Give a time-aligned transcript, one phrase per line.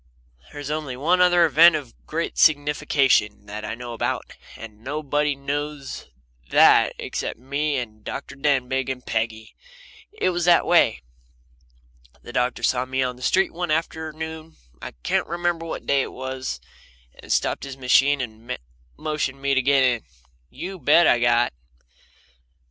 [0.51, 6.07] There's only one other event of great signification that I know about, and nobody knows
[6.49, 8.35] that except me and Dr.
[8.35, 9.55] Denbigh and Peggy.
[10.11, 11.03] It was this way.
[12.23, 16.11] The doctor saw me on the street one afternoon I can't remember what day it
[16.11, 16.59] was
[17.21, 18.57] and stopped his machine and
[18.97, 20.01] motioned to me to get in.
[20.49, 21.53] You bet I got.